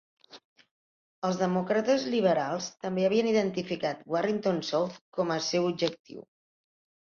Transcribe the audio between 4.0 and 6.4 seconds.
Warrington South com a seu objectiu.